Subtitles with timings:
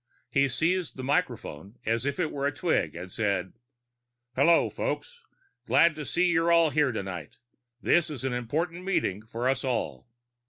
[0.31, 3.53] He seized the microphone as if it were a twig and said,
[4.35, 5.21] "Hello, folks.
[5.67, 7.37] Glad to see you're all here tonight.
[7.83, 10.07] This is an important meeting for us all.